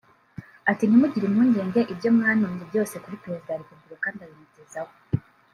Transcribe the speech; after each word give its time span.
ati 0.71 0.83
“Ntimugire 0.85 1.25
impungenge 1.27 1.79
ibyo 1.93 2.09
mwantumye 2.15 2.63
byose 2.69 2.93
kuri 3.03 3.21
Perezida 3.23 3.49
wa 3.53 3.59
Repubulika 3.61 4.07
ndabimugezaho 4.15 4.91